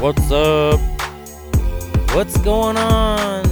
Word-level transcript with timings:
What's 0.00 0.30
up? 0.32 0.80
What's 2.14 2.38
going 2.38 2.78
on? 2.78 3.44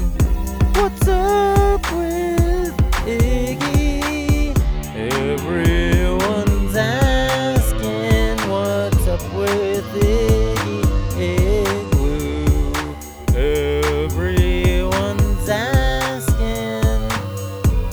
What's 0.72 1.06
up 1.06 1.82
with 1.92 2.74
Iggy? 3.04 4.56
Everyone's 4.96 6.74
asking 6.74 8.38
what's 8.48 9.06
up 9.06 9.22
with 9.34 9.84
Iggy 9.92 10.84
Igloo. 11.20 12.94
Everyone's 14.06 15.48
asking 15.50 17.10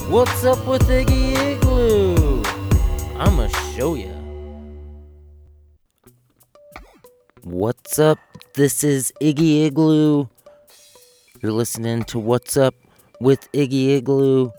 what's 0.10 0.46
up 0.46 0.66
with 0.66 0.84
Iggy 0.84 1.58
Igloo. 1.58 2.42
I'ma 3.20 3.50
show 3.76 3.96
ya. 3.96 4.14
What's 7.44 8.00
up? 8.00 8.18
This 8.56 8.86
is 8.86 9.12
Iggy 9.20 9.66
Igloo. 9.66 10.30
You're 11.42 11.52
listening 11.52 12.06
to 12.06 12.18
What's 12.18 12.56
Up 12.56 12.74
with 13.20 13.52
Iggy 13.52 13.98
Igloo. 13.98 14.52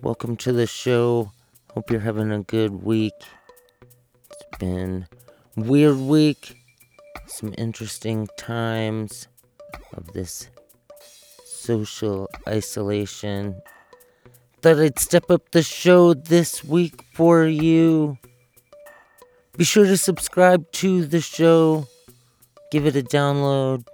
Welcome 0.00 0.36
to 0.36 0.52
the 0.52 0.68
show. 0.68 1.32
Hope 1.74 1.90
you're 1.90 1.98
having 1.98 2.30
a 2.30 2.44
good 2.44 2.84
week. 2.84 3.14
It's 4.30 4.58
been 4.60 5.08
weird 5.56 5.96
week. 5.96 6.54
Some 7.26 7.52
interesting 7.58 8.28
times 8.38 9.26
of 9.94 10.12
this 10.12 10.48
social 11.44 12.28
isolation. 12.46 13.60
Thought 14.62 14.78
I'd 14.78 15.00
step 15.00 15.32
up 15.32 15.50
the 15.50 15.64
show 15.64 16.14
this 16.14 16.62
week 16.62 17.02
for 17.12 17.44
you. 17.44 18.18
Be 19.56 19.64
sure 19.64 19.86
to 19.86 19.96
subscribe 19.96 20.70
to 20.74 21.04
the 21.04 21.20
show. 21.20 21.88
Give 22.70 22.86
it 22.86 22.96
a 22.96 23.02
download. 23.02 23.86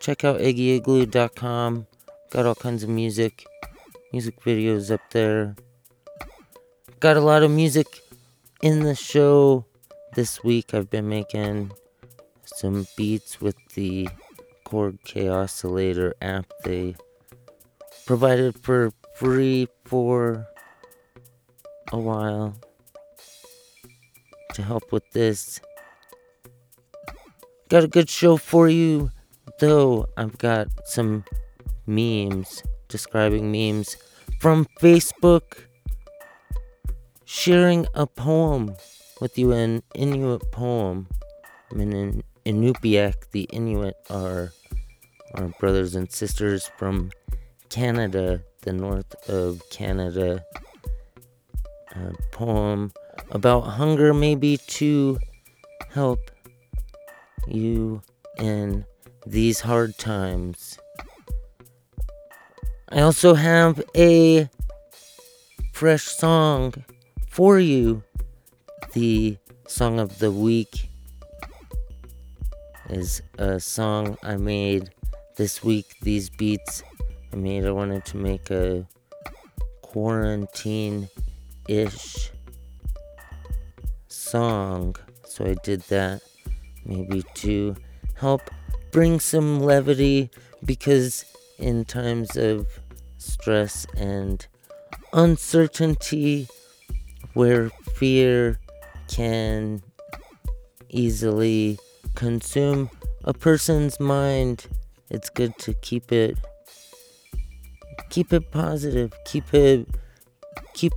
Check 0.00 0.24
out 0.24 0.40
iggyigloo.com. 0.40 1.86
Got 2.30 2.46
all 2.46 2.54
kinds 2.54 2.82
of 2.82 2.88
music, 2.88 3.46
music 4.12 4.40
videos 4.40 4.90
up 4.90 5.00
there. 5.10 5.54
Got 6.98 7.16
a 7.16 7.20
lot 7.20 7.42
of 7.42 7.50
music 7.50 7.86
in 8.62 8.80
the 8.80 8.94
show 8.94 9.64
this 10.14 10.42
week. 10.42 10.74
I've 10.74 10.90
been 10.90 11.08
making 11.08 11.72
some 12.44 12.86
beats 12.96 13.40
with 13.40 13.56
the 13.74 14.08
Korg 14.66 14.98
Kaossilator 15.06 16.12
app 16.20 16.52
they 16.64 16.96
provided 18.06 18.58
for 18.58 18.92
free 19.14 19.68
for 19.84 20.48
a 21.92 21.98
while 21.98 22.54
to 24.54 24.62
help 24.62 24.90
with 24.90 25.08
this. 25.12 25.60
Got 27.68 27.82
a 27.82 27.88
good 27.88 28.08
show 28.08 28.36
for 28.36 28.68
you, 28.68 29.10
though. 29.58 30.06
I've 30.16 30.38
got 30.38 30.68
some 30.84 31.24
memes, 31.84 32.62
describing 32.86 33.50
memes 33.50 33.96
from 34.40 34.68
Facebook. 34.80 35.64
Sharing 37.24 37.88
a 37.92 38.06
poem 38.06 38.76
with 39.20 39.36
you, 39.36 39.50
an 39.50 39.82
Inuit 39.96 40.52
poem. 40.52 41.08
I'm 41.72 41.80
in 41.80 42.22
Inupiaq. 42.44 43.32
The 43.32 43.48
Inuit 43.52 43.96
are 44.10 44.52
our 45.34 45.48
brothers 45.58 45.96
and 45.96 46.10
sisters 46.12 46.70
from 46.78 47.10
Canada, 47.68 48.42
the 48.62 48.74
north 48.74 49.28
of 49.28 49.60
Canada. 49.70 50.44
A 51.96 52.12
poem 52.30 52.92
about 53.32 53.62
hunger, 53.62 54.14
maybe 54.14 54.56
to 54.68 55.18
help 55.90 56.30
you 57.46 58.02
in 58.38 58.84
these 59.26 59.60
hard 59.60 59.96
times. 59.98 60.78
I 62.88 63.00
also 63.00 63.34
have 63.34 63.82
a 63.96 64.48
fresh 65.72 66.04
song 66.04 66.72
for 67.28 67.58
you. 67.58 68.02
The 68.92 69.36
song 69.66 69.98
of 69.98 70.18
the 70.18 70.30
week 70.30 70.88
is 72.88 73.20
a 73.38 73.58
song 73.58 74.16
I 74.22 74.36
made 74.36 74.90
this 75.36 75.64
week. 75.64 75.86
These 76.02 76.30
beats 76.30 76.82
I 77.32 77.36
made, 77.36 77.66
I 77.66 77.72
wanted 77.72 78.04
to 78.06 78.16
make 78.16 78.50
a 78.50 78.86
quarantine 79.82 81.08
ish 81.68 82.30
song, 84.08 84.94
so 85.24 85.44
I 85.44 85.56
did 85.62 85.82
that 85.82 86.22
maybe 86.86 87.22
to 87.34 87.76
help 88.14 88.42
bring 88.92 89.20
some 89.20 89.60
levity 89.60 90.30
because 90.64 91.24
in 91.58 91.84
times 91.84 92.36
of 92.36 92.66
stress 93.18 93.86
and 93.96 94.46
uncertainty 95.12 96.48
where 97.34 97.70
fear 97.94 98.58
can 99.08 99.82
easily 100.88 101.78
consume 102.14 102.90
a 103.24 103.34
person's 103.34 103.98
mind 104.00 104.66
it's 105.10 105.28
good 105.30 105.56
to 105.58 105.74
keep 105.74 106.12
it 106.12 106.38
keep 108.10 108.32
it 108.32 108.50
positive 108.50 109.12
keep 109.24 109.52
it 109.52 109.86
keep 110.74 110.92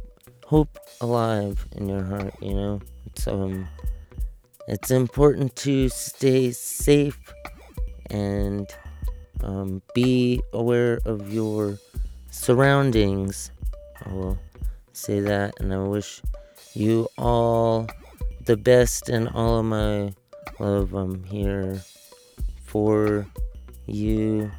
hope 0.46 0.78
alive 1.02 1.68
in 1.74 1.88
your 1.88 2.04
heart 2.04 2.34
you 2.42 2.54
know? 2.54 2.80
It's 3.06 3.28
um 3.28 3.68
it's 4.70 4.92
important 4.92 5.56
to 5.56 5.90
stay 5.90 6.52
safe 6.52 7.20
and 8.12 8.70
um, 9.42 9.82
be 9.96 10.42
aware 10.54 11.00
of 11.06 11.34
your 11.34 11.80
surroundings. 12.30 13.52
I 14.06 14.14
will 14.14 14.38
say 14.94 15.22
that, 15.22 15.60
and 15.60 15.74
I 15.74 15.80
wish 15.80 16.22
you 16.76 17.08
all 17.18 17.88
the 18.46 18.58
best 18.58 19.10
and 19.10 19.28
all 19.30 19.58
of 19.58 19.66
my 19.66 20.14
love. 20.60 20.94
I'm 20.94 21.24
here 21.24 21.82
for 22.64 23.26
you. 23.88 24.52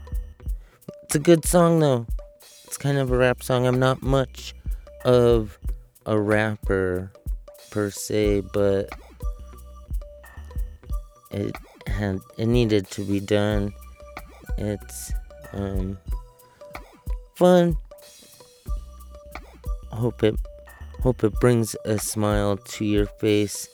It's 1.04 1.14
a 1.14 1.20
good 1.20 1.44
song, 1.44 1.78
though. 1.78 2.04
It's 2.64 2.76
kind 2.76 2.98
of 2.98 3.12
a 3.12 3.16
rap 3.16 3.44
song. 3.44 3.64
I'm 3.64 3.78
not 3.78 4.02
much 4.02 4.54
of 5.04 5.56
a 6.04 6.18
rapper 6.18 7.12
per 7.70 7.90
se, 7.90 8.40
but 8.52 8.90
it 11.30 11.56
had 11.86 12.20
it 12.36 12.46
needed 12.46 12.88
to 12.90 13.04
be 13.04 13.20
done. 13.20 13.72
It's 14.58 15.12
um 15.52 15.98
fun. 17.36 17.76
Hope 19.92 20.22
it 20.22 20.36
hope 21.02 21.24
it 21.24 21.32
brings 21.40 21.76
a 21.84 21.98
smile 21.98 22.56
to 22.56 22.84
your 22.84 23.06
face. 23.06 23.68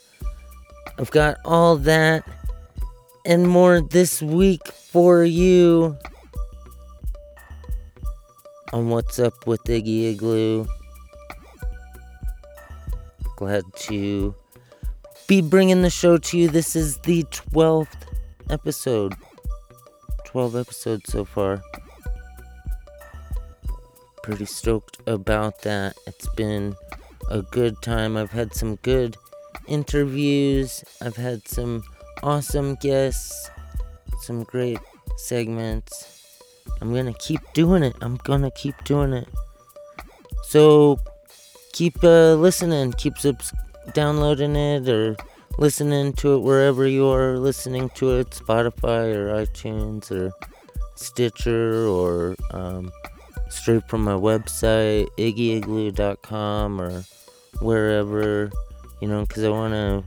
I've 0.98 1.10
got 1.10 1.38
all 1.44 1.76
that 1.76 2.26
and 3.24 3.48
more 3.48 3.80
this 3.80 4.22
week 4.22 4.66
for 4.68 5.24
you 5.24 5.96
on 8.72 8.88
what's 8.88 9.18
up 9.18 9.46
with 9.46 9.62
Iggy 9.64 10.12
Igloo. 10.12 10.66
Glad 13.36 13.64
to 13.76 14.34
be 15.26 15.40
bringing 15.40 15.82
the 15.82 15.90
show 15.90 16.18
to 16.18 16.38
you. 16.38 16.48
This 16.48 16.76
is 16.76 16.98
the 16.98 17.24
12th 17.24 17.88
episode. 18.50 19.14
12 20.24 20.56
episodes 20.56 21.12
so 21.12 21.24
far. 21.24 21.62
Pretty 24.22 24.44
stoked 24.44 24.98
about 25.06 25.62
that. 25.62 25.96
It's 26.06 26.28
been 26.34 26.76
a 27.28 27.42
good 27.42 27.80
time. 27.82 28.16
I've 28.16 28.30
had 28.30 28.54
some 28.54 28.76
good 28.76 29.16
interviews, 29.66 30.84
I've 31.00 31.16
had 31.16 31.46
some 31.48 31.82
awesome 32.22 32.76
guests, 32.76 33.50
some 34.22 34.44
great 34.44 34.78
segments. 35.16 36.22
I'm 36.80 36.94
gonna 36.94 37.14
keep 37.14 37.40
doing 37.52 37.82
it. 37.82 37.96
I'm 38.00 38.16
gonna 38.16 38.50
keep 38.50 38.74
doing 38.84 39.12
it. 39.12 39.28
So 40.44 40.98
keep 41.72 42.02
uh, 42.04 42.34
listening, 42.34 42.92
keep 42.92 43.18
subs- 43.18 43.52
downloading 43.94 44.56
it 44.56 44.88
or 44.88 45.16
listening 45.58 46.12
to 46.14 46.34
it 46.34 46.40
wherever 46.40 46.86
you 46.86 47.08
are 47.08 47.38
listening 47.38 47.88
to 47.90 48.16
it 48.16 48.30
Spotify 48.30 49.14
or 49.14 49.44
iTunes 49.44 50.10
or 50.10 50.32
Stitcher 50.96 51.86
or 51.86 52.36
um, 52.50 52.90
straight 53.48 53.86
from 53.88 54.02
my 54.04 54.12
website, 54.12 55.08
iggyigloo.com 55.18 56.80
or 56.80 57.04
wherever, 57.60 58.50
you 59.00 59.08
know, 59.08 59.24
because 59.24 59.44
I 59.44 59.50
want 59.50 59.74
to 59.74 60.04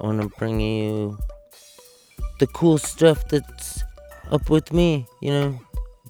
I 0.00 0.06
want 0.06 0.20
to 0.20 0.28
bring 0.38 0.60
you 0.60 1.18
the 2.38 2.46
cool 2.48 2.78
stuff 2.78 3.28
that's 3.28 3.82
up 4.30 4.50
with 4.50 4.72
me, 4.72 5.06
you 5.20 5.30
know. 5.30 5.60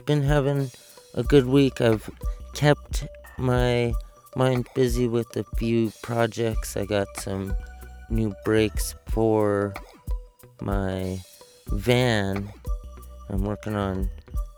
Been 0.07 0.23
having 0.23 0.71
a 1.15 1.23
good 1.23 1.47
week. 1.47 1.81
I've 1.81 2.09
kept 2.55 3.07
my 3.39 3.93
mind 4.37 4.69
busy 4.75 5.09
with 5.09 5.37
a 5.37 5.45
few 5.57 5.93
projects. 6.03 6.77
I 6.77 6.85
got 6.85 7.09
some 7.19 7.55
new 8.11 8.35
brakes 8.45 8.95
for 9.07 9.75
my 10.61 11.21
van 11.69 12.53
I'm 13.33 13.45
working 13.45 13.75
on 13.75 14.11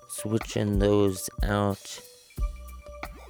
switching 0.08 0.80
those 0.80 1.30
out. 1.44 2.00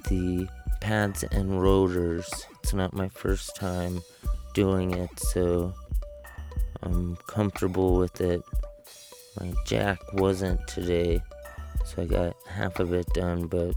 The 0.09 0.47
pads 0.81 1.23
and 1.23 1.61
rotors. 1.61 2.27
It's 2.63 2.73
not 2.73 2.93
my 2.93 3.09
first 3.09 3.55
time 3.55 4.01
doing 4.55 4.95
it, 4.95 5.19
so 5.19 5.71
I'm 6.81 7.15
comfortable 7.27 7.97
with 7.97 8.21
it. 8.21 8.41
My 9.39 9.53
jack 9.65 9.99
wasn't 10.13 10.67
today, 10.67 11.21
so 11.85 12.01
I 12.01 12.05
got 12.05 12.35
half 12.49 12.79
of 12.79 12.91
it 12.91 13.05
done, 13.13 13.45
but 13.45 13.75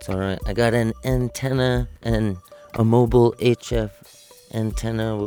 it's 0.00 0.08
alright. 0.08 0.38
I 0.46 0.54
got 0.54 0.72
an 0.72 0.94
antenna 1.04 1.86
and 2.00 2.38
a 2.72 2.82
mobile 2.82 3.34
HF 3.38 3.90
antenna, 4.54 5.26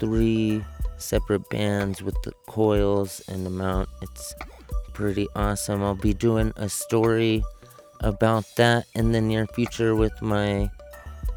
three 0.00 0.64
separate 0.96 1.48
bands 1.50 2.02
with 2.02 2.20
the 2.22 2.32
coils 2.48 3.22
and 3.28 3.46
the 3.46 3.50
mount. 3.50 3.88
It's 4.02 4.34
pretty 4.92 5.28
awesome. 5.36 5.84
I'll 5.84 5.94
be 5.94 6.14
doing 6.14 6.52
a 6.56 6.68
story 6.68 7.44
about 8.00 8.44
that 8.56 8.86
in 8.96 9.12
the 9.12 9.20
near 9.20 9.46
future 9.46 9.94
with 9.94 10.20
my 10.20 10.68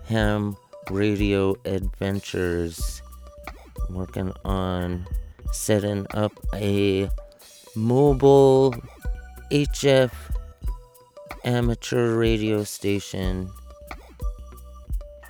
ham 0.05 0.57
radio 0.89 1.55
adventures. 1.65 3.03
I'm 3.87 3.93
working 3.93 4.33
on 4.43 5.05
setting 5.51 6.07
up 6.15 6.31
a 6.55 7.11
mobile 7.75 8.73
HF 9.51 10.11
amateur 11.43 12.15
radio 12.17 12.63
station 12.63 13.49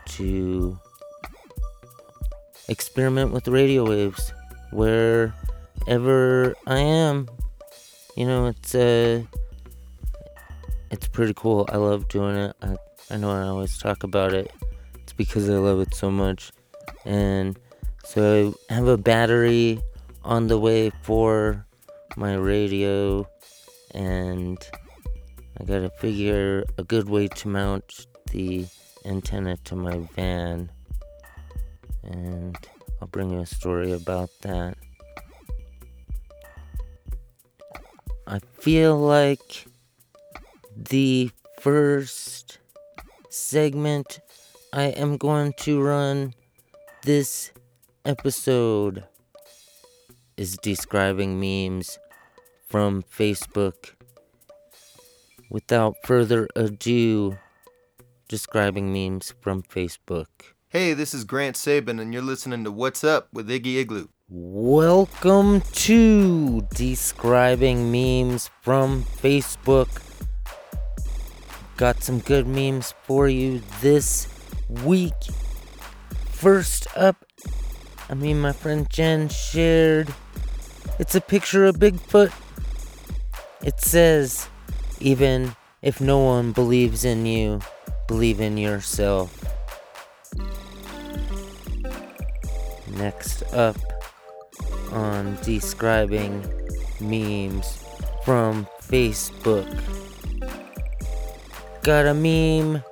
to 0.05 0.77
experiment 2.67 3.31
with 3.31 3.47
radio 3.47 3.87
waves 3.87 4.33
wherever 4.71 6.55
I 6.67 6.79
am. 6.79 7.27
You 8.15 8.25
know, 8.25 8.47
it's 8.47 8.75
uh 8.75 9.23
it's 10.91 11.07
pretty 11.07 11.33
cool. 11.35 11.67
I 11.71 11.77
love 11.77 12.07
doing 12.07 12.35
it. 12.35 12.55
I, 12.61 12.75
I 13.11 13.17
know 13.17 13.31
I 13.31 13.47
always 13.47 13.77
talk 13.77 14.03
about 14.03 14.33
it. 14.33 14.51
It's 14.95 15.13
because 15.13 15.49
I 15.49 15.53
love 15.53 15.79
it 15.79 15.93
so 15.93 16.09
much. 16.09 16.51
And 17.05 17.57
so 18.03 18.55
I 18.69 18.73
have 18.73 18.87
a 18.87 18.97
battery 18.97 19.79
on 20.23 20.47
the 20.47 20.59
way 20.59 20.91
for 21.03 21.65
my 22.17 22.35
radio 22.35 23.27
and 23.91 24.57
I 25.59 25.65
gotta 25.65 25.89
figure 25.89 26.63
a 26.77 26.83
good 26.83 27.09
way 27.09 27.27
to 27.27 27.47
mount 27.49 28.07
the 28.31 28.65
antenna 29.05 29.57
to 29.65 29.75
my 29.75 29.97
van. 30.15 30.71
And 32.03 32.55
I'll 33.01 33.07
bring 33.09 33.31
you 33.31 33.39
a 33.39 33.45
story 33.45 33.91
about 33.91 34.29
that. 34.41 34.77
I 38.25 38.39
feel 38.59 38.97
like 38.97 39.65
the 40.75 41.31
first 41.59 42.59
segment 43.29 44.21
I 44.71 44.83
am 44.83 45.17
going 45.17 45.53
to 45.59 45.81
run 45.81 46.35
this 47.03 47.51
episode 48.05 49.03
is 50.37 50.55
describing 50.57 51.39
memes 51.39 51.97
from 52.67 53.03
Facebook. 53.03 53.98
Without 55.51 55.95
further 56.03 56.47
ado, 56.55 57.35
describing 58.27 58.93
memes 58.93 59.33
from 59.41 59.63
Facebook. 59.63 60.27
Hey, 60.67 60.93
this 60.93 61.11
is 61.11 61.23
Grant 61.23 61.57
Sabin, 61.57 61.99
and 61.99 62.13
you're 62.13 62.21
listening 62.21 62.63
to 62.65 62.71
What's 62.71 63.03
Up 63.03 63.29
with 63.33 63.49
Iggy 63.49 63.77
Igloo. 63.77 64.09
Welcome 64.29 65.61
to 65.61 66.61
Describing 66.75 67.91
Memes 67.91 68.51
from 68.61 69.03
Facebook. 69.03 69.89
Got 71.77 72.03
some 72.03 72.19
good 72.19 72.45
memes 72.45 72.93
for 73.01 73.27
you 73.27 73.63
this 73.81 74.27
week. 74.85 75.15
First 76.29 76.85
up, 76.95 77.25
I 78.07 78.13
mean, 78.13 78.39
my 78.39 78.51
friend 78.51 78.87
Jen 78.87 79.29
shared. 79.29 80.13
It's 80.99 81.15
a 81.15 81.21
picture 81.21 81.65
of 81.65 81.77
Bigfoot. 81.77 82.31
It 83.63 83.79
says, 83.79 84.47
even 84.99 85.55
if 85.81 86.01
no 86.01 86.19
one 86.19 86.51
believes 86.51 87.05
in 87.05 87.25
you, 87.25 87.61
believe 88.07 88.41
in 88.41 88.57
yourself. 88.57 89.43
Next 92.97 93.43
up 93.53 93.77
on 94.91 95.37
describing 95.43 96.41
memes 96.99 97.83
from 98.25 98.67
Facebook. 98.81 99.67
Got 101.83 102.07
a 102.07 102.13
meme 102.13 102.83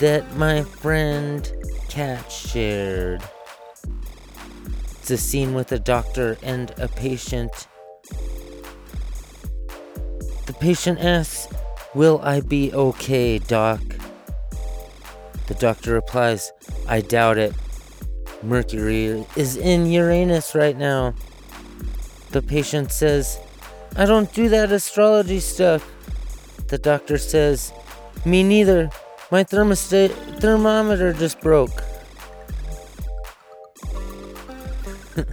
that 0.00 0.24
my 0.36 0.62
friend 0.62 1.52
Cat 1.88 2.30
shared. 2.30 3.22
It's 4.98 5.10
a 5.10 5.16
scene 5.16 5.54
with 5.54 5.72
a 5.72 5.78
doctor 5.78 6.36
and 6.42 6.72
a 6.78 6.88
patient. 6.88 7.68
The 10.46 10.52
patient 10.52 11.00
asks, 11.00 11.48
Will 11.94 12.20
I 12.22 12.40
be 12.40 12.72
okay, 12.72 13.38
Doc? 13.38 13.80
The 15.48 15.54
doctor 15.54 15.94
replies, 15.94 16.52
I 16.88 17.00
doubt 17.00 17.38
it. 17.38 17.52
Mercury 18.42 19.24
is 19.34 19.56
in 19.56 19.86
Uranus 19.86 20.54
right 20.54 20.76
now. 20.76 21.14
The 22.30 22.42
patient 22.42 22.92
says, 22.92 23.40
I 23.96 24.06
don't 24.06 24.32
do 24.32 24.48
that 24.50 24.70
astrology 24.70 25.40
stuff. 25.40 25.84
The 26.68 26.78
doctor 26.78 27.18
says, 27.18 27.72
Me 28.24 28.44
neither. 28.44 28.88
My 29.32 29.42
thermostat 29.42 30.10
thermometer 30.40 31.12
just 31.12 31.40
broke. 31.40 31.82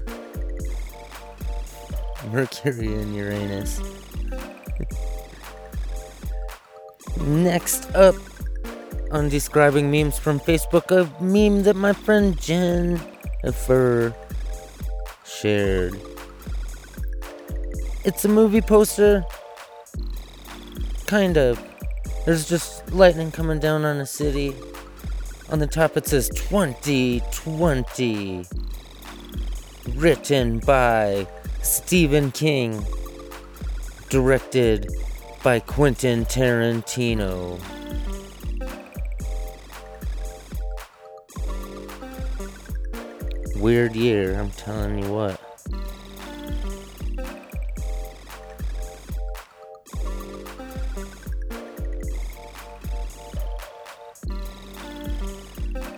Mercury 2.31 2.95
and 2.95 3.15
Uranus. 3.15 3.80
Next 7.20 7.94
up 7.96 8.16
on 9.12 9.30
describing 9.30 9.92
memes 9.92 10.20
from 10.20 10.40
Facebook, 10.40 10.92
a 10.92 11.10
meme 11.24 11.64
that 11.64 11.75
my 11.75 11.94
friend 11.94 12.40
Jen, 12.40 13.02
Jennifer 13.42 14.14
shared. 15.25 16.00
It's 18.06 18.24
a 18.25 18.30
movie 18.30 18.62
poster. 18.62 19.25
Kind 21.06 21.38
of. 21.38 21.58
There's 22.25 22.50
just 22.50 22.92
lightning 22.92 23.32
coming 23.32 23.60
down 23.60 23.86
on 23.86 23.98
a 23.98 24.06
city. 24.06 24.53
On 25.50 25.60
the 25.60 25.68
top 25.68 25.98
it 25.98 26.08
says 26.08 26.30
2020. 26.30 28.46
Written 29.96 30.60
by 30.60 31.27
Stephen 31.62 32.32
King. 32.32 32.86
Directed 34.13 34.93
by 35.41 35.60
Quentin 35.60 36.24
Tarantino. 36.25 37.60
Weird 43.55 43.96
year, 43.96 44.39
I'm 44.39 44.51
telling 44.51 45.00
you 45.00 45.12
what. 45.12 45.41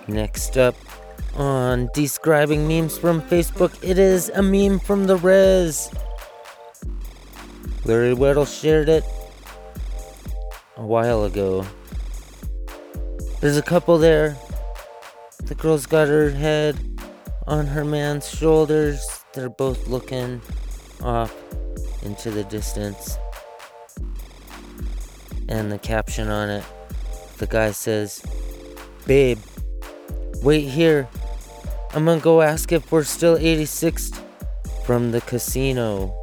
Next 0.08 0.58
up 0.58 0.76
on 1.36 1.90
describing 1.94 2.66
memes 2.66 2.98
from 2.98 3.22
Facebook, 3.24 3.78
it 3.84 4.00
is 4.00 4.30
a 4.30 4.42
meme 4.42 4.80
from 4.80 5.06
the 5.08 5.18
res. 5.18 5.90
Larry 7.86 8.16
Weddle 8.16 8.48
shared 8.48 8.90
it 8.90 9.04
a 10.78 10.86
while 10.86 11.24
ago. 11.24 11.66
There's 13.40 13.58
a 13.58 13.62
couple 13.62 13.98
there. 13.98 14.36
The 15.44 15.56
girl's 15.56 15.86
got 15.86 16.08
her 16.08 16.30
head 16.30 16.78
on 17.48 17.68
her 17.68 17.86
man's 17.86 18.28
shoulders. 18.28 19.24
They're 19.34 19.50
both 19.50 19.88
looking 19.88 20.42
off 21.02 21.34
into 22.04 22.32
the 22.32 22.44
distance. 22.44 23.18
And 25.48 25.72
the 25.72 25.78
caption 25.78 26.30
on 26.30 26.50
it 26.50 26.64
the 27.38 27.48
guy 27.48 27.72
says, 27.72 28.22
Babe, 29.06 29.40
wait 30.42 30.70
here. 30.70 31.08
I'm 31.94 32.06
gonna 32.06 32.22
go 32.22 32.42
ask 32.42 32.72
if 32.72 32.92
we're 32.92 33.04
still 33.04 33.38
86th 33.38 34.20
from 34.86 35.12
the 35.12 35.22
casino. 35.22 36.16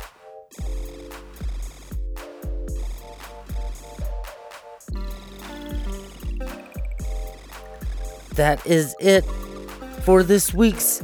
That 8.37 8.67
is 8.67 8.97
it 8.99 9.27
for 10.05 10.23
this 10.23 10.55
week's 10.55 11.03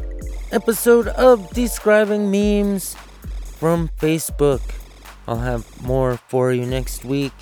episode 0.50 1.08
of 1.08 1.50
Describing 1.50 2.30
Memes 2.30 2.94
from 3.44 3.90
Facebook. 4.00 4.62
I'll 5.26 5.36
have 5.36 5.82
more 5.82 6.16
for 6.16 6.52
you 6.52 6.64
next 6.64 7.04
week. 7.04 7.34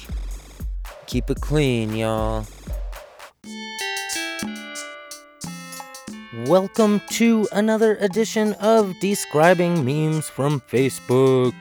Keep 1.06 1.30
it 1.30 1.40
clean, 1.40 1.94
y'all. 1.94 2.44
Welcome 6.48 7.00
to 7.10 7.46
another 7.52 7.94
edition 8.00 8.54
of 8.54 8.98
Describing 8.98 9.84
Memes 9.84 10.28
from 10.28 10.60
Facebook. 10.62 11.54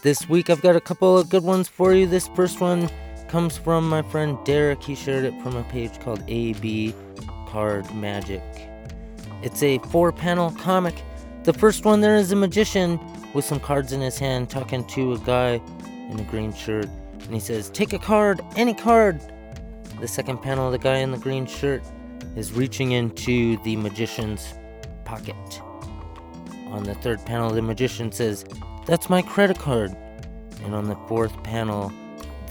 This 0.00 0.26
week 0.30 0.48
I've 0.48 0.62
got 0.62 0.76
a 0.76 0.80
couple 0.80 1.18
of 1.18 1.28
good 1.28 1.44
ones 1.44 1.68
for 1.68 1.92
you. 1.92 2.06
This 2.06 2.26
first 2.28 2.58
one 2.62 2.88
comes 3.28 3.58
from 3.58 3.86
my 3.86 4.00
friend 4.00 4.38
Derek. 4.46 4.82
He 4.82 4.94
shared 4.94 5.26
it 5.26 5.38
from 5.42 5.56
a 5.56 5.62
page 5.64 6.00
called 6.00 6.22
AB 6.26 6.94
Card 7.50 7.92
Magic. 7.94 8.42
It's 9.42 9.62
a 9.62 9.78
four 9.78 10.12
panel 10.12 10.52
comic. 10.52 10.94
The 11.42 11.52
first 11.52 11.84
one 11.84 12.00
there 12.00 12.16
is 12.16 12.30
a 12.30 12.36
magician 12.36 13.00
with 13.34 13.44
some 13.44 13.58
cards 13.58 13.92
in 13.92 14.00
his 14.00 14.18
hand 14.18 14.50
talking 14.50 14.84
to 14.84 15.14
a 15.14 15.18
guy 15.18 15.60
in 16.10 16.20
a 16.20 16.24
green 16.24 16.52
shirt. 16.52 16.86
And 17.12 17.34
he 17.34 17.40
says, 17.40 17.68
Take 17.70 17.92
a 17.92 17.98
card, 17.98 18.40
any 18.54 18.72
card. 18.72 19.20
The 20.00 20.06
second 20.06 20.38
panel, 20.38 20.70
the 20.70 20.78
guy 20.78 20.98
in 20.98 21.10
the 21.10 21.18
green 21.18 21.44
shirt 21.44 21.82
is 22.36 22.52
reaching 22.52 22.92
into 22.92 23.56
the 23.64 23.76
magician's 23.76 24.54
pocket. 25.04 25.34
On 26.68 26.84
the 26.84 26.94
third 26.96 27.24
panel, 27.26 27.50
the 27.50 27.62
magician 27.62 28.12
says, 28.12 28.44
That's 28.86 29.10
my 29.10 29.22
credit 29.22 29.58
card. 29.58 29.96
And 30.64 30.74
on 30.74 30.84
the 30.84 30.96
fourth 31.08 31.42
panel, 31.42 31.92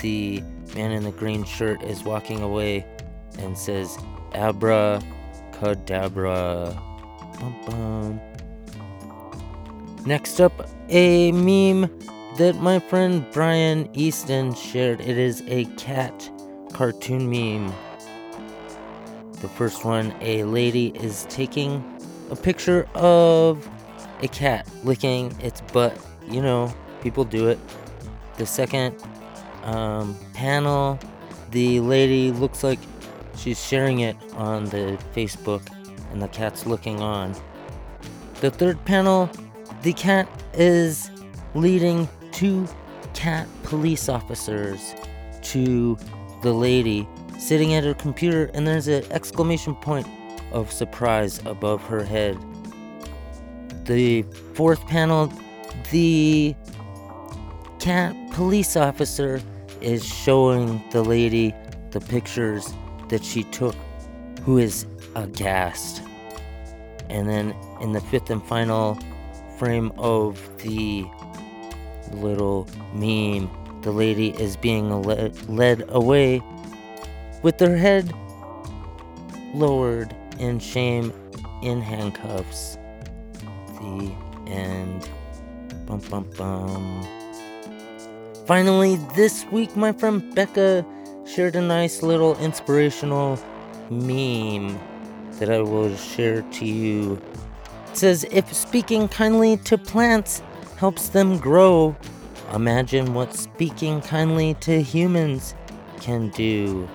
the 0.02 0.44
man 0.76 0.92
in 0.92 1.04
the 1.04 1.12
green 1.12 1.46
shirt 1.46 1.84
is 1.84 2.04
walking 2.04 2.42
away 2.42 2.86
and 3.38 3.58
says, 3.58 3.98
Abra 4.34 5.02
Cadabra. 5.52 6.76
Bum, 7.40 7.56
bum. 7.66 8.22
Next 10.06 10.40
up, 10.40 10.70
a 10.90 11.32
meme 11.32 11.90
that 12.38 12.56
my 12.56 12.80
friend 12.80 13.26
Brian 13.32 13.90
Easton 13.94 14.54
shared. 14.54 15.02
It 15.02 15.18
is 15.18 15.44
a 15.48 15.66
cat 15.76 16.30
cartoon 16.74 17.30
meme. 17.30 17.74
The 19.42 19.50
first 19.50 19.86
one, 19.86 20.14
a 20.22 20.44
lady 20.46 20.88
is 20.96 21.26
taking 21.30 21.84
a 22.30 22.36
picture 22.36 22.88
of 22.96 23.68
a 24.22 24.28
cat 24.28 24.68
licking 24.84 25.36
its 25.42 25.62
butt. 25.74 25.98
You 26.30 26.42
know, 26.42 26.74
people 27.02 27.26
do 27.26 27.48
it. 27.48 27.60
The 28.38 28.46
second 28.46 28.96
um, 29.64 30.18
panel, 30.34 31.00
the 31.52 31.80
lady 31.80 32.32
looks 32.32 32.64
like 32.64 32.80
she's 33.40 33.64
sharing 33.64 34.02
it 34.02 34.16
on 34.34 34.66
the 34.66 34.98
Facebook, 35.16 35.62
and 36.12 36.22
the 36.22 36.28
cat's 36.28 36.66
looking 36.66 37.02
on. 37.02 37.36
The 38.42 38.52
third 38.52 38.84
panel, 38.86 39.30
the 39.82 39.94
cat 39.94 40.28
is 40.54 41.12
leading 41.56 42.08
two 42.32 42.68
cat 43.14 43.48
police 43.64 44.10
officers 44.10 44.96
to 45.42 45.98
the 46.42 46.54
lady 46.54 47.08
sitting 47.38 47.74
at 47.74 47.84
her 47.84 47.94
computer, 47.94 48.52
and 48.54 48.68
there's 48.68 48.88
an 48.88 49.04
exclamation 49.12 49.76
point 49.76 50.08
of 50.52 50.72
surprise 50.72 51.40
above 51.46 51.82
her 51.84 52.04
head. 52.04 52.38
The 53.86 54.24
fourth 54.54 54.86
panel, 54.88 55.32
the 55.92 56.56
cat 57.80 58.16
police 58.32 58.76
officer 58.76 59.42
is 59.82 60.06
showing 60.06 60.84
the 60.92 61.02
lady 61.02 61.54
the 61.92 62.02
pictures 62.02 62.74
that 63.10 63.24
she 63.24 63.44
took, 63.44 63.76
who 64.44 64.58
is 64.58 64.86
aghast. 65.16 66.02
And 67.10 67.28
then 67.28 67.56
in 67.82 67.94
the 67.94 68.02
fifth 68.02 68.30
and 68.30 68.44
final 68.44 68.98
frame 69.58 69.92
of 69.98 70.40
the 70.60 71.06
little 72.14 72.68
meme, 72.94 73.50
the 73.82 73.92
lady 73.92 74.30
is 74.42 74.56
being 74.56 75.02
led, 75.04 75.50
led 75.50 75.86
away 75.90 76.42
with 77.42 77.60
her 77.60 77.78
head 77.78 78.14
lowered 79.54 80.16
in 80.38 80.60
shame 80.60 81.14
in 81.62 81.82
handcuffs. 81.82 82.78
The 83.80 84.14
end. 84.48 85.10
Bum 85.86 86.00
bum 86.10 86.30
bum. 86.38 87.08
Finally, 88.46 88.98
this 89.16 89.46
week, 89.52 89.76
my 89.76 89.92
friend 89.92 90.34
Becca 90.36 90.86
shared 91.30 91.56
a 91.56 91.62
nice 91.62 92.02
little 92.02 92.36
inspirational 92.40 93.40
meme 93.92 94.80
that 95.34 95.52
I 95.52 95.60
will 95.60 95.96
share 95.96 96.42
to 96.42 96.66
you. 96.66 97.22
It 97.92 97.98
says, 97.98 98.26
If 98.32 98.52
speaking 98.52 99.08
kindly 99.08 99.58
to 99.58 99.78
plants 99.78 100.42
helps 100.78 101.10
them 101.10 101.38
grow, 101.38 101.96
imagine 102.54 103.14
what 103.14 103.36
speaking 103.36 104.02
kindly 104.02 104.56
to 104.56 104.82
humans 104.82 105.54
can 106.02 106.30
do. 106.30 106.90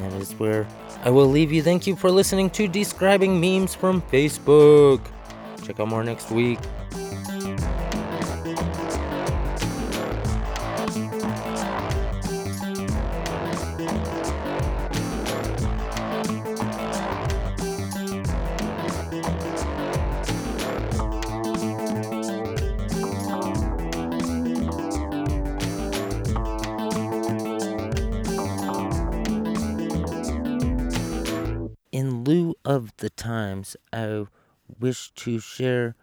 That 0.00 0.12
is 0.12 0.32
where 0.34 0.66
I 1.02 1.10
will 1.10 1.26
leave 1.26 1.50
you. 1.50 1.62
Thank 1.62 1.88
you 1.88 1.96
for 1.96 2.10
listening 2.10 2.50
to 2.50 2.68
Describing 2.68 3.40
Memes 3.40 3.74
from 3.74 4.00
Facebook. 4.02 5.00
Check 5.64 5.80
out 5.80 5.88
more 5.88 6.04
next 6.04 6.30
week. 6.30 6.60
Wish 34.78 35.10
to 35.12 35.38
share 35.38 35.94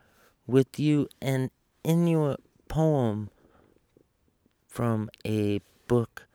with 0.48 0.80
you 0.80 1.08
an 1.22 1.52
Inuit 1.84 2.40
poem 2.68 3.30
from 4.68 5.10
a 5.26 5.62
book 5.88 6.28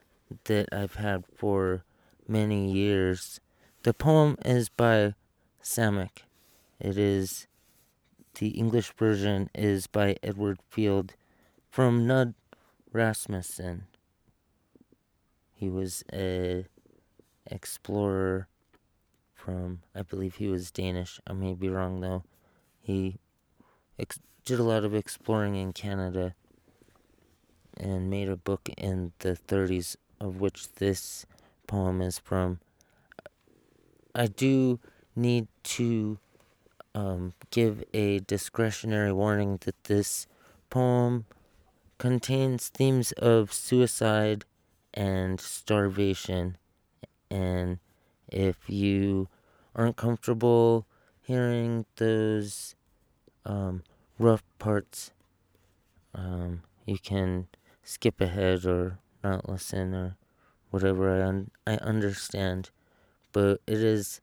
that 0.45 0.69
I've 0.73 0.95
had 0.95 1.25
for 1.35 1.83
many 2.29 2.71
years. 2.71 3.41
The 3.83 3.95
poem 3.95 4.37
is 4.45 4.69
by 4.69 5.15
Samek. 5.63 6.23
It 6.79 6.97
is 6.97 7.49
the 8.35 8.49
English 8.51 8.93
version 8.93 9.51
is 9.55 9.89
by 9.89 10.17
Edward 10.23 10.61
Field 10.69 11.15
from 11.69 12.07
Knud 12.07 12.35
Rasmussen. 12.93 13.87
He 15.53 15.69
was 15.69 16.05
a 16.13 16.67
explorer 17.47 18.47
from, 19.49 19.81
I 19.95 20.03
believe 20.03 20.35
he 20.35 20.49
was 20.49 20.71
Danish. 20.71 21.19
I 21.27 21.33
may 21.33 21.55
be 21.55 21.71
wrong 21.71 22.01
though. 22.01 22.23
He 22.81 23.19
ex- 23.99 24.21
did 24.45 24.61
a 24.61 24.63
lot 24.63 24.85
of 24.85 24.95
exploring 24.95 25.57
in 25.57 25.73
Canada 25.73 26.35
and 27.75 28.11
made 28.11 28.29
a 28.29 28.37
book 28.37 28.69
in 28.77 29.13
the 29.21 29.31
30s, 29.31 29.97
of 30.21 30.39
which 30.39 30.71
this 30.75 31.25
poem 31.67 32.03
is 32.03 32.19
from. 32.19 32.61
I 34.15 34.27
do 34.27 34.81
need 35.17 35.49
to 35.79 36.19
um, 36.95 37.33
give 37.51 37.83
a 37.95 38.19
discretionary 38.19 39.13
warning 39.15 39.61
that 39.63 39.85
this 39.85 40.27
poem 40.69 41.25
contains 41.97 42.69
themes 42.69 43.13
of 43.13 43.55
suicide 43.55 44.45
and 44.93 45.41
starvation. 45.41 46.59
And 47.31 47.79
if 48.31 48.69
you 48.69 49.29
aren't 49.79 49.97
comfortable 49.97 50.87
hearing 51.23 51.87
those 51.97 52.77
um, 53.47 53.85
rough 54.19 54.45
parts, 54.59 55.13
um, 56.15 56.63
you 56.87 56.99
can 56.99 57.49
skip 57.83 58.21
ahead 58.21 58.65
or 58.67 58.99
not 59.23 59.49
listen 59.49 59.95
or 59.95 60.17
whatever. 60.71 61.11
I 61.23 61.27
un- 61.27 61.51
I 61.67 61.77
understand, 61.77 62.71
but 63.33 63.61
it 63.67 63.81
is 63.83 64.21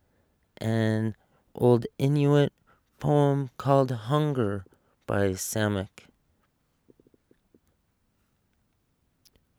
an 0.59 1.15
old 1.55 1.85
Inuit 1.99 2.53
poem 2.99 3.49
called 3.57 3.91
"Hunger" 3.91 4.65
by 5.07 5.31
Samek. 5.33 6.07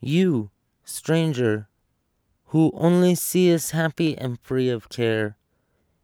You, 0.00 0.50
stranger, 0.84 1.68
who 2.46 2.72
only 2.74 3.14
see 3.14 3.52
us 3.54 3.70
happy 3.72 4.16
and 4.18 4.40
free 4.40 4.68
of 4.70 4.88
care, 4.88 5.36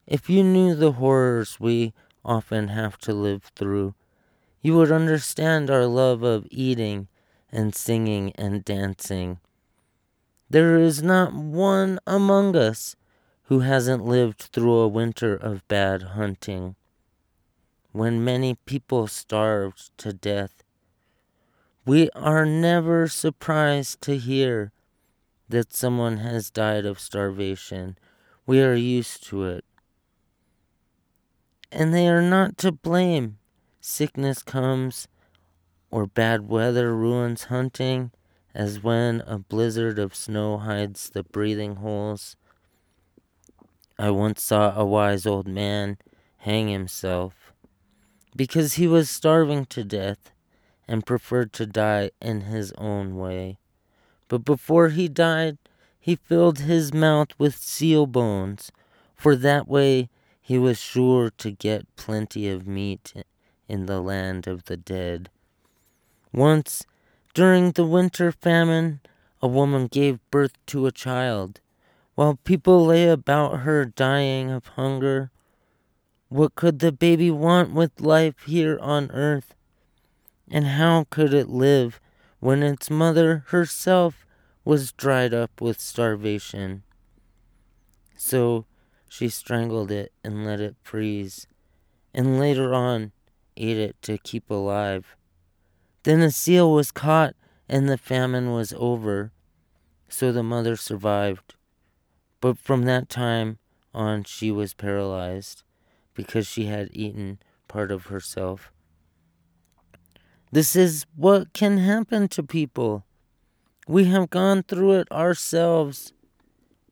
if 0.06 0.28
you 0.28 0.42
knew 0.42 0.74
the 0.74 0.92
horrors 0.92 1.58
we 1.60 1.92
often 2.24 2.68
have 2.68 2.98
to 2.98 3.12
live 3.12 3.50
through, 3.54 3.94
you 4.60 4.76
would 4.76 4.92
understand 4.92 5.70
our 5.70 5.86
love 5.86 6.22
of 6.22 6.46
eating 6.50 7.08
and 7.50 7.74
singing 7.74 8.32
and 8.36 8.64
dancing. 8.64 9.38
There 10.48 10.78
is 10.78 11.02
not 11.02 11.32
one 11.32 11.98
among 12.06 12.56
us 12.56 12.96
who 13.44 13.60
hasn't 13.60 14.04
lived 14.04 14.48
through 14.52 14.78
a 14.78 14.88
winter 14.88 15.34
of 15.34 15.66
bad 15.68 16.02
hunting, 16.02 16.76
when 17.92 18.24
many 18.24 18.54
people 18.64 19.06
starved 19.06 19.90
to 19.98 20.12
death. 20.12 20.62
We 21.84 22.08
are 22.14 22.46
never 22.46 23.08
surprised 23.08 24.00
to 24.02 24.16
hear 24.16 24.72
that 25.48 25.74
someone 25.74 26.18
has 26.18 26.50
died 26.50 26.86
of 26.86 27.00
starvation. 27.00 27.98
We 28.46 28.62
are 28.62 28.74
used 28.74 29.24
to 29.24 29.44
it. 29.44 29.64
And 31.74 31.94
they 31.94 32.06
are 32.06 32.20
not 32.20 32.58
to 32.58 32.70
blame. 32.70 33.38
Sickness 33.80 34.42
comes, 34.42 35.08
or 35.90 36.06
bad 36.06 36.46
weather 36.46 36.94
ruins 36.94 37.44
hunting, 37.44 38.10
as 38.54 38.82
when 38.82 39.22
a 39.22 39.38
blizzard 39.38 39.98
of 39.98 40.14
snow 40.14 40.58
hides 40.58 41.08
the 41.08 41.22
breathing 41.24 41.76
holes. 41.76 42.36
I 43.98 44.10
once 44.10 44.42
saw 44.42 44.78
a 44.78 44.84
wise 44.84 45.26
old 45.26 45.48
man 45.48 45.96
hang 46.38 46.68
himself 46.68 47.52
because 48.36 48.74
he 48.74 48.86
was 48.86 49.08
starving 49.08 49.64
to 49.66 49.84
death 49.84 50.32
and 50.86 51.06
preferred 51.06 51.52
to 51.54 51.66
die 51.66 52.10
in 52.20 52.42
his 52.42 52.72
own 52.76 53.16
way. 53.16 53.58
But 54.28 54.44
before 54.44 54.90
he 54.90 55.08
died, 55.08 55.56
he 55.98 56.16
filled 56.16 56.58
his 56.60 56.92
mouth 56.92 57.28
with 57.38 57.56
seal 57.56 58.06
bones, 58.06 58.72
for 59.14 59.36
that 59.36 59.68
way 59.68 60.10
he 60.42 60.58
was 60.58 60.76
sure 60.76 61.30
to 61.30 61.52
get 61.52 61.94
plenty 61.94 62.48
of 62.48 62.66
meat 62.66 63.14
in 63.68 63.86
the 63.86 64.00
land 64.00 64.48
of 64.48 64.64
the 64.64 64.76
dead. 64.76 65.30
Once, 66.32 66.84
during 67.32 67.70
the 67.70 67.86
winter 67.86 68.32
famine, 68.32 69.00
a 69.40 69.46
woman 69.46 69.86
gave 69.86 70.18
birth 70.32 70.54
to 70.66 70.86
a 70.86 70.92
child. 70.92 71.60
While 72.16 72.40
people 72.42 72.84
lay 72.84 73.08
about 73.08 73.60
her 73.60 73.84
dying 73.84 74.50
of 74.50 74.66
hunger, 74.66 75.30
what 76.28 76.56
could 76.56 76.80
the 76.80 76.92
baby 76.92 77.30
want 77.30 77.72
with 77.72 78.00
life 78.00 78.44
here 78.46 78.78
on 78.80 79.12
earth? 79.12 79.54
And 80.50 80.66
how 80.66 81.06
could 81.08 81.32
it 81.32 81.48
live 81.48 82.00
when 82.40 82.64
its 82.64 82.90
mother 82.90 83.44
herself 83.48 84.26
was 84.64 84.90
dried 84.92 85.32
up 85.32 85.60
with 85.60 85.80
starvation? 85.80 86.82
So 88.16 88.66
she 89.12 89.28
strangled 89.28 89.90
it 89.90 90.10
and 90.24 90.46
let 90.46 90.58
it 90.58 90.74
freeze, 90.80 91.46
and 92.14 92.40
later 92.40 92.72
on 92.72 93.12
ate 93.58 93.76
it 93.76 93.94
to 94.00 94.16
keep 94.16 94.50
alive. 94.50 95.18
Then 96.04 96.22
a 96.22 96.30
seal 96.30 96.72
was 96.72 96.90
caught 96.90 97.36
and 97.68 97.90
the 97.90 97.98
famine 97.98 98.52
was 98.52 98.72
over, 98.72 99.30
so 100.08 100.32
the 100.32 100.42
mother 100.42 100.76
survived. 100.76 101.56
But 102.40 102.56
from 102.56 102.84
that 102.84 103.10
time 103.10 103.58
on, 103.92 104.24
she 104.24 104.50
was 104.50 104.72
paralyzed 104.72 105.62
because 106.14 106.46
she 106.46 106.64
had 106.64 106.88
eaten 106.94 107.38
part 107.68 107.90
of 107.90 108.06
herself. 108.06 108.72
This 110.50 110.74
is 110.74 111.04
what 111.14 111.52
can 111.52 111.76
happen 111.76 112.28
to 112.28 112.42
people. 112.42 113.04
We 113.86 114.06
have 114.06 114.30
gone 114.30 114.62
through 114.62 114.92
it 114.92 115.12
ourselves 115.12 116.14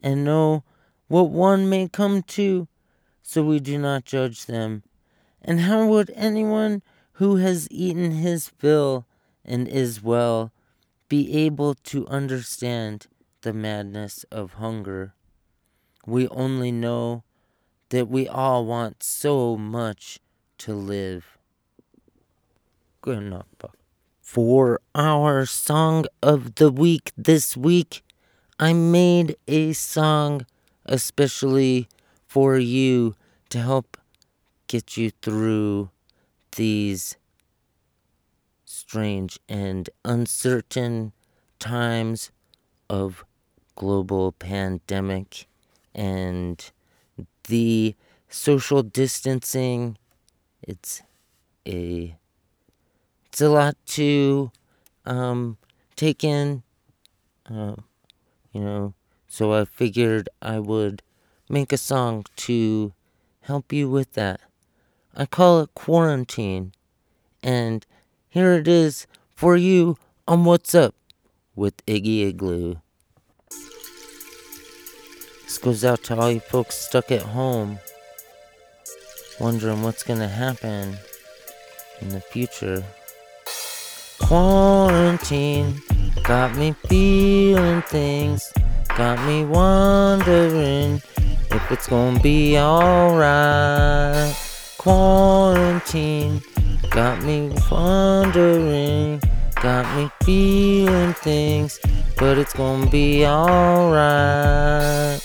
and 0.02 0.22
know 0.22 0.64
what 1.10 1.28
one 1.28 1.68
may 1.68 1.88
come 1.88 2.22
to, 2.22 2.68
so 3.20 3.42
we 3.42 3.58
do 3.58 3.76
not 3.76 4.04
judge 4.04 4.46
them. 4.46 4.84
And 5.42 5.62
how 5.62 5.84
would 5.86 6.12
anyone 6.14 6.82
who 7.14 7.34
has 7.36 7.66
eaten 7.68 8.12
his 8.12 8.48
fill 8.48 9.06
and 9.44 9.66
is 9.66 10.00
well 10.00 10.52
be 11.08 11.34
able 11.44 11.74
to 11.74 12.06
understand 12.06 13.08
the 13.40 13.52
madness 13.52 14.24
of 14.30 14.52
hunger? 14.52 15.14
We 16.06 16.28
only 16.28 16.70
know 16.70 17.24
that 17.88 18.08
we 18.08 18.28
all 18.28 18.64
want 18.64 19.02
so 19.02 19.56
much 19.56 20.20
to 20.58 20.74
live. 20.74 21.38
Good 23.00 23.18
enough. 23.18 23.46
For 24.20 24.80
our 24.94 25.44
song 25.44 26.04
of 26.22 26.54
the 26.54 26.70
week 26.70 27.10
this 27.16 27.56
week, 27.56 28.04
I 28.60 28.74
made 28.74 29.34
a 29.48 29.72
song 29.72 30.46
especially 30.90 31.88
for 32.26 32.58
you 32.58 33.14
to 33.48 33.60
help 33.60 33.96
get 34.66 34.96
you 34.96 35.10
through 35.22 35.90
these 36.56 37.16
strange 38.64 39.38
and 39.48 39.88
uncertain 40.04 41.12
times 41.58 42.30
of 42.88 43.24
global 43.76 44.32
pandemic 44.32 45.46
and 45.94 46.70
the 47.48 47.94
social 48.28 48.82
distancing. 48.82 49.96
It's 50.62 51.02
a 51.66 52.16
it's 53.26 53.40
a 53.40 53.48
lot 53.48 53.76
to 53.86 54.50
um, 55.06 55.56
take 55.96 56.24
in. 56.24 56.62
Uh, 57.48 57.76
you 58.52 58.60
know 58.60 58.94
so 59.32 59.54
i 59.54 59.64
figured 59.64 60.28
i 60.42 60.58
would 60.58 61.00
make 61.48 61.72
a 61.72 61.78
song 61.78 62.24
to 62.36 62.92
help 63.42 63.72
you 63.72 63.88
with 63.88 64.12
that. 64.12 64.40
I 65.16 65.26
call 65.26 65.60
it 65.60 65.74
quarantine 65.74 66.72
and 67.42 67.86
here 68.28 68.52
it 68.52 68.68
is 68.68 69.06
for 69.34 69.56
you 69.56 69.96
on 70.28 70.44
what's 70.44 70.74
up 70.74 70.94
with 71.54 71.84
iggy 71.86 72.28
igloo. 72.28 72.76
This 75.44 75.58
goes 75.58 75.84
out 75.84 76.04
to 76.04 76.16
all 76.16 76.30
you 76.30 76.40
folks 76.40 76.76
stuck 76.76 77.10
at 77.10 77.22
home, 77.22 77.80
wondering 79.40 79.82
what's 79.82 80.04
gonna 80.04 80.28
happen 80.28 80.96
in 82.00 82.10
the 82.10 82.20
future. 82.20 82.84
Quarantine 84.20 85.82
got 86.22 86.54
me 86.56 86.72
feeling 86.86 87.82
things, 87.82 88.52
got 88.96 89.24
me 89.26 89.44
wondering 89.44 91.02
if 91.50 91.70
it's 91.70 91.86
gonna 91.86 92.20
be 92.20 92.58
alright. 92.58 94.34
Quarantine 94.78 96.42
got 96.90 97.22
me 97.22 97.52
wondering, 97.70 99.20
got 99.62 99.96
me 99.96 100.10
feeling 100.24 101.12
things, 101.14 101.78
but 102.18 102.38
it's 102.38 102.52
gonna 102.52 102.90
be 102.90 103.26
alright. 103.26 105.20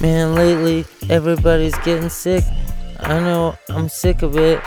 Man, 0.00 0.34
lately 0.34 0.84
everybody's 1.10 1.76
getting 1.78 2.08
sick. 2.08 2.44
I 3.00 3.20
know 3.20 3.56
I'm 3.68 3.88
sick 3.88 4.22
of 4.22 4.36
it. 4.36 4.60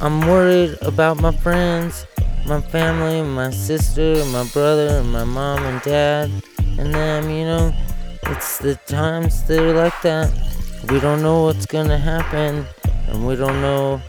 I'm 0.00 0.20
worried 0.20 0.78
about 0.82 1.20
my 1.20 1.32
friends, 1.32 2.06
my 2.46 2.60
family, 2.60 3.22
my 3.22 3.50
sister, 3.50 4.24
my 4.26 4.44
brother, 4.52 5.02
my 5.02 5.24
mom 5.24 5.64
and 5.64 5.82
dad, 5.82 6.30
and 6.78 6.94
them, 6.94 7.28
you 7.28 7.44
know. 7.44 7.74
It's 8.24 8.58
the 8.58 8.76
times 8.86 9.42
that 9.44 9.58
are 9.58 9.74
like 9.74 10.00
that. 10.02 10.30
We 10.90 11.00
don't 11.00 11.22
know 11.22 11.42
what's 11.44 11.66
gonna 11.66 11.98
happen, 11.98 12.66
and 13.08 13.26
we 13.26 13.36
don't 13.36 13.60
know 13.60 14.00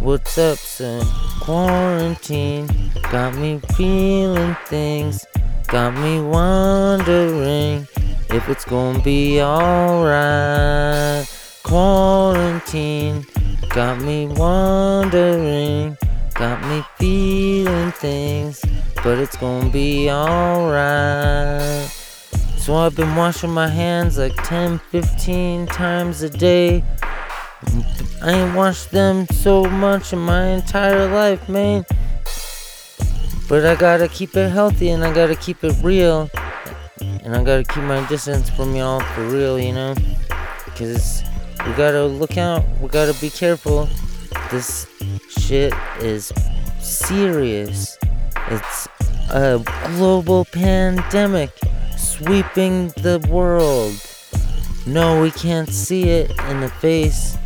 what's 0.00 0.36
up, 0.38 0.58
so 0.58 1.02
quarantine 1.40 2.68
got 3.10 3.34
me 3.34 3.60
feeling 3.76 4.56
things, 4.66 5.24
got 5.68 5.94
me 5.94 6.20
wondering 6.20 7.86
if 8.30 8.48
it's 8.48 8.64
gonna 8.64 9.00
be 9.00 9.40
alright. 9.42 11.26
Quarantine 11.62 13.24
got 13.70 14.00
me 14.00 14.26
wondering, 14.26 15.96
got 16.34 16.62
me 16.68 16.84
feeling 16.98 17.92
things, 17.92 18.62
but 19.02 19.18
it's 19.18 19.36
gonna 19.36 19.70
be 19.70 20.10
alright. 20.10 22.01
So 22.62 22.76
I've 22.76 22.94
been 22.94 23.16
washing 23.16 23.50
my 23.50 23.66
hands 23.66 24.18
like 24.18 24.36
10, 24.44 24.78
15 24.78 25.66
times 25.66 26.22
a 26.22 26.30
day. 26.30 26.84
I 28.22 28.30
ain't 28.30 28.54
washed 28.54 28.92
them 28.92 29.26
so 29.32 29.64
much 29.64 30.12
in 30.12 30.20
my 30.20 30.44
entire 30.44 31.10
life, 31.10 31.48
man. 31.48 31.84
But 33.48 33.66
I 33.66 33.74
gotta 33.74 34.06
keep 34.06 34.36
it 34.36 34.48
healthy 34.50 34.90
and 34.90 35.02
I 35.02 35.12
gotta 35.12 35.34
keep 35.34 35.64
it 35.64 35.74
real. 35.82 36.30
And 37.00 37.34
I 37.34 37.42
gotta 37.42 37.64
keep 37.64 37.82
my 37.82 38.06
distance 38.08 38.48
from 38.50 38.76
y'all 38.76 39.00
for 39.00 39.24
real, 39.24 39.58
you 39.58 39.72
know? 39.72 39.96
Because 40.66 41.24
we 41.66 41.72
gotta 41.72 42.04
look 42.04 42.38
out, 42.38 42.64
we 42.80 42.86
gotta 42.86 43.20
be 43.20 43.30
careful. 43.30 43.88
This 44.52 44.86
shit 45.28 45.74
is 45.98 46.32
serious. 46.78 47.98
It's 48.50 48.86
a 49.30 49.60
global 49.96 50.44
pandemic 50.44 51.50
sweeping 52.22 52.88
the 52.88 53.24
world. 53.28 53.94
No, 54.86 55.20
we 55.20 55.30
can't 55.30 55.68
see 55.68 56.08
it 56.08 56.30
in 56.48 56.60
the 56.60 56.68
face. 56.68 57.36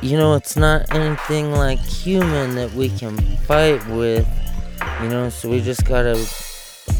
You 0.00 0.16
know, 0.16 0.34
it's 0.34 0.56
not 0.56 0.92
anything 0.94 1.52
like 1.52 1.78
human 1.78 2.54
that 2.54 2.72
we 2.72 2.88
can 2.88 3.16
fight 3.46 3.86
with. 3.88 4.26
You 5.02 5.08
know, 5.08 5.28
so 5.28 5.48
we 5.50 5.60
just 5.60 5.84
gotta 5.84 6.18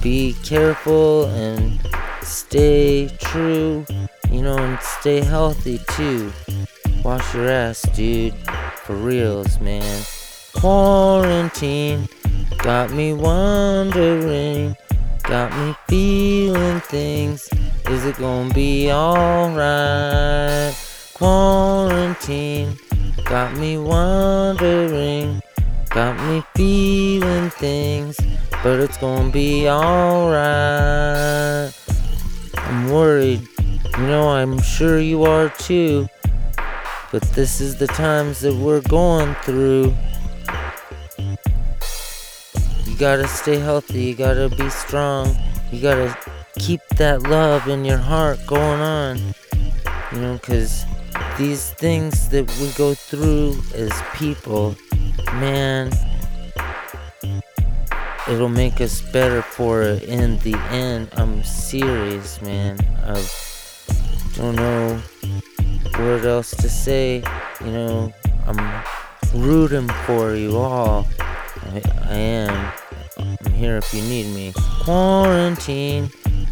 be 0.02 0.34
careful 0.44 1.26
and 1.26 1.80
stay 2.22 3.08
true, 3.18 3.84
you 4.30 4.42
know, 4.42 4.56
and 4.56 4.78
stay 4.80 5.20
healthy 5.20 5.80
too. 5.90 6.32
Wash 7.04 7.34
your 7.34 7.48
ass, 7.48 7.82
dude. 7.94 8.34
For 8.84 8.94
reals, 8.94 9.60
man. 9.60 10.04
Quarantine 10.54 12.08
got 12.58 12.90
me 12.90 13.14
wondering, 13.14 14.76
got 15.22 15.52
me 15.58 15.74
feeling 15.88 16.80
things. 16.80 17.48
Is 17.88 18.04
it 18.04 18.16
gonna 18.18 18.52
be 18.54 18.92
alright? 18.92 20.74
Quarantine 21.14 22.76
got 23.24 23.56
me 23.56 23.78
wondering, 23.78 25.42
got 25.90 26.16
me 26.28 26.42
feeling 26.54 27.50
things, 27.50 28.16
but 28.62 28.80
it's 28.80 28.96
gonna 28.96 29.30
be 29.30 29.68
alright. 29.68 31.74
I'm 32.54 32.90
worried, 32.90 33.46
you 33.98 34.06
know, 34.06 34.30
I'm 34.30 34.60
sure 34.60 35.00
you 35.00 35.24
are 35.24 35.48
too. 35.48 36.08
But 37.12 37.22
this 37.34 37.60
is 37.60 37.76
the 37.76 37.88
times 37.88 38.40
that 38.40 38.54
we're 38.54 38.82
going 38.82 39.34
through. 39.42 39.94
You 43.00 43.06
gotta 43.06 43.28
stay 43.28 43.56
healthy, 43.56 44.02
you 44.02 44.14
gotta 44.14 44.50
be 44.50 44.68
strong, 44.68 45.34
you 45.72 45.80
gotta 45.80 46.14
keep 46.58 46.82
that 46.96 47.22
love 47.22 47.66
in 47.66 47.82
your 47.82 47.96
heart 47.96 48.38
going 48.46 48.82
on. 48.82 49.18
You 50.12 50.20
know, 50.20 50.34
because 50.34 50.84
these 51.38 51.70
things 51.70 52.28
that 52.28 52.46
we 52.60 52.70
go 52.72 52.92
through 52.92 53.56
as 53.74 53.90
people, 54.12 54.76
man, 55.32 55.90
it'll 58.28 58.50
make 58.50 58.82
us 58.82 59.00
better 59.12 59.40
for 59.40 59.80
it 59.80 60.02
in 60.02 60.36
the 60.40 60.54
end. 60.68 61.08
I'm 61.14 61.42
serious, 61.42 62.42
man. 62.42 62.76
I 63.02 63.26
don't 64.36 64.56
know 64.56 65.00
what 65.96 66.26
else 66.26 66.50
to 66.50 66.68
say. 66.68 67.24
You 67.64 67.72
know, 67.72 68.12
I'm 68.46 68.84
rooting 69.34 69.88
for 70.04 70.34
you 70.34 70.58
all. 70.58 71.08
I, 71.62 71.82
I 72.10 72.14
am. 72.14 72.72
Here 73.60 73.76
if 73.76 73.92
you 73.92 74.00
need 74.00 74.34
me. 74.34 74.54
Quarantine 74.84 76.10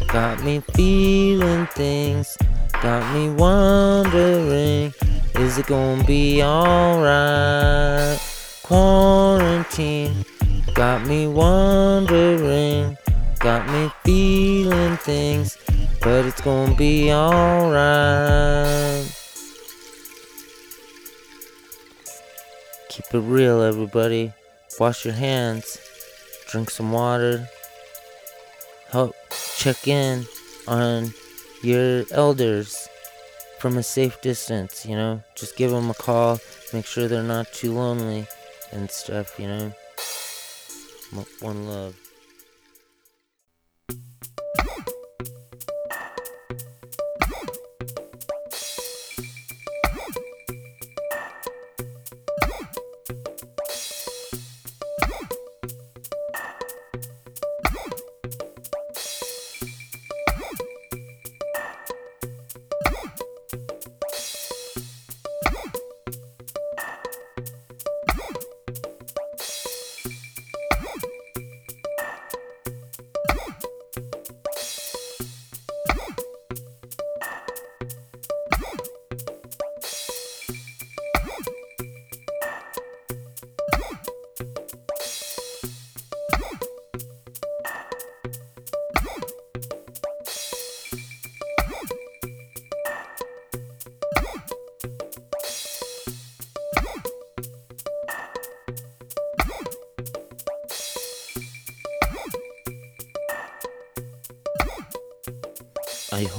got 0.09 0.43
me 0.43 0.61
feeling 0.75 1.65
things. 1.65 2.37
Got 2.83 3.15
me 3.15 3.31
wondering, 3.31 4.93
is 5.33 5.57
it 5.57 5.65
gonna 5.65 6.03
be 6.03 6.43
alright? 6.43 8.19
Quarantine 8.61 10.23
got 10.75 11.03
me 11.07 11.25
wondering, 11.25 12.95
got 13.39 13.67
me 13.71 13.89
feeling 14.03 14.95
things, 14.97 15.57
but 16.03 16.25
it's 16.25 16.41
gonna 16.41 16.75
be 16.75 17.11
alright. 17.11 19.03
Keep 22.89 23.15
it 23.15 23.19
real, 23.21 23.63
everybody. 23.63 24.31
Wash 24.79 25.05
your 25.05 25.15
hands, 25.15 25.79
drink 26.49 26.69
some 26.71 26.91
water, 26.91 27.47
help 28.91 29.15
check 29.57 29.87
in 29.87 30.25
on 30.67 31.13
your 31.61 32.05
elders 32.11 32.87
from 33.59 33.77
a 33.77 33.83
safe 33.83 34.19
distance, 34.21 34.85
you 34.85 34.95
know? 34.95 35.21
Just 35.35 35.55
give 35.57 35.69
them 35.69 35.89
a 35.89 35.93
call, 35.93 36.39
make 36.73 36.85
sure 36.85 37.07
they're 37.07 37.23
not 37.23 37.53
too 37.53 37.73
lonely 37.73 38.25
and 38.71 38.89
stuff, 38.89 39.39
you 39.39 39.47
know? 39.47 39.71
One 41.39 41.67
love. 41.67 42.08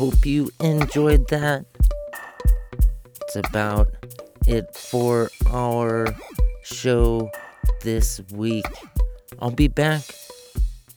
Hope 0.01 0.25
you 0.25 0.49
enjoyed 0.61 1.29
that. 1.29 1.67
It's 3.21 3.37
about 3.37 3.87
it 4.47 4.75
for 4.75 5.31
our 5.51 6.07
show 6.63 7.31
this 7.83 8.19
week. 8.33 8.65
I'll 9.41 9.51
be 9.51 9.69
back 9.69 10.01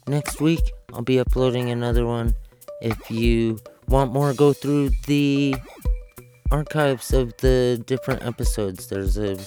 next 0.07 0.39
week. 0.39 0.71
I'll 0.93 1.01
be 1.01 1.19
uploading 1.19 1.69
another 1.69 2.05
one. 2.05 2.33
If 2.81 3.11
you 3.11 3.59
want 3.89 4.13
more, 4.13 4.33
go 4.33 4.53
through 4.53 4.91
the 5.05 5.53
archives 6.49 7.11
of 7.11 7.35
the 7.39 7.83
different 7.85 8.23
episodes. 8.23 8.87
There's 8.87 9.17
a, 9.17 9.37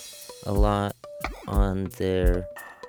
a 0.44 0.52
lot 0.52 0.94
on 1.48 1.84
there, 1.96 2.46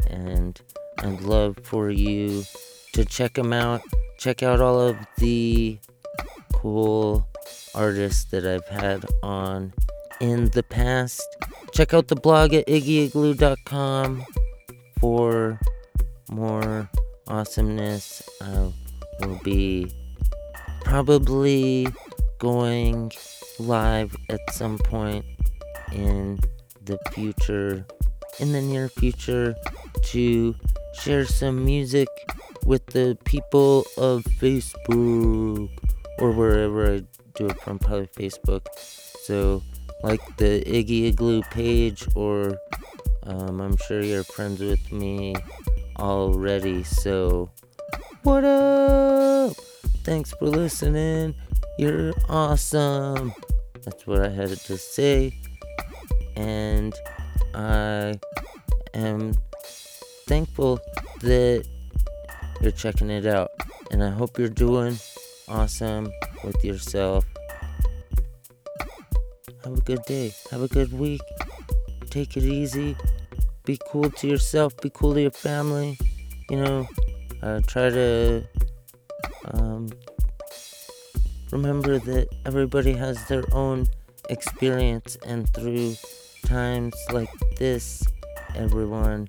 and 0.10 0.60
I'd 0.98 1.22
love 1.22 1.60
for 1.64 1.92
you 1.92 2.44
to 2.92 3.06
check 3.06 3.36
them 3.36 3.54
out. 3.54 3.80
Check 4.18 4.44
out 4.44 4.60
all 4.60 4.82
of 4.82 4.98
the 5.18 5.80
cool 6.68 7.26
artists 7.74 8.26
that 8.26 8.46
I've 8.46 8.68
had 8.68 9.06
on 9.24 9.72
in 10.20 10.50
the 10.50 10.64
past. 10.64 11.24
Check 11.72 11.94
out 11.94 12.10
the 12.10 12.16
blog 12.18 12.54
at 12.54 12.68
iggyigloo.com 12.68 14.26
for 15.00 15.62
more 16.30 16.90
awesomeness. 17.30 18.22
I 18.42 18.74
will 19.22 19.40
be 19.46 19.90
probably 20.82 21.88
going 22.40 23.14
live 23.60 24.14
at 24.30 24.42
some 24.52 24.78
point 24.80 25.24
in 25.94 26.38
the 26.84 27.00
future, 27.14 27.86
in 28.40 28.52
the 28.52 28.62
near 28.62 28.90
future, 28.90 29.56
to 30.12 30.54
share 31.00 31.26
some 31.26 31.64
music 31.64 32.10
with 32.66 32.86
the 32.88 33.18
people 33.24 33.86
of 33.98 34.26
Facebook 34.42 35.70
or 36.20 36.32
wherever 36.32 36.96
I 36.96 37.04
do 37.36 37.48
it 37.48 37.60
from, 37.62 37.80
probably 37.80 38.08
Facebook. 38.08 38.66
So, 39.24 39.62
like 40.04 40.22
the 40.38 40.64
Iggy 40.66 41.08
Igloo 41.10 41.42
page, 41.44 42.08
or 42.16 42.58
um, 43.24 43.62
I'm 43.62 43.78
sure 43.78 44.02
you're 44.02 44.24
friends 44.24 44.60
with 44.60 44.92
me 44.92 45.36
already. 46.00 46.84
So, 46.84 47.50
what 48.24 48.44
up? 48.44 49.56
Thanks 50.04 50.32
for 50.32 50.48
listening. 50.48 51.36
You're 51.78 52.14
awesome. 52.30 53.34
That's 53.84 54.08
what 54.08 54.22
I 54.22 54.30
had 54.30 54.50
to 54.50 54.78
say. 54.78 55.34
And 56.36 56.94
I 57.54 58.20
am 58.94 59.34
thankful 60.28 60.80
that 61.22 61.66
you're 62.62 62.72
checking 62.72 63.10
it 63.10 63.26
out. 63.26 63.52
And 63.92 64.04
I 64.04 64.10
hope 64.10 64.38
you're 64.38 64.50
doing 64.50 64.98
awesome 65.48 66.12
with 66.44 66.64
yourself. 66.64 67.26
Have 69.64 69.78
a 69.78 69.82
good 69.82 70.04
day. 70.04 70.34
Have 70.52 70.62
a 70.62 70.68
good 70.68 70.94
week. 70.94 71.22
Take 72.10 72.38
it 72.38 72.44
easy. 72.44 72.96
Be 73.66 73.80
cool 73.90 74.10
to 74.10 74.28
yourself. 74.28 74.80
Be 74.82 74.90
cool 74.90 75.14
to 75.14 75.22
your 75.22 75.32
family. 75.32 75.98
You 76.50 76.58
know, 76.64 76.88
uh, 77.42 77.62
try 77.68 77.90
to 77.90 78.44
um, 79.52 79.90
remember 81.52 82.00
that 82.00 82.30
everybody 82.46 82.94
has 82.94 83.28
their 83.28 83.44
own 83.52 83.88
experience, 84.30 85.18
and 85.26 85.50
through 85.54 85.96
times 86.46 86.96
like 87.12 87.30
this, 87.58 88.06
everyone 88.56 89.28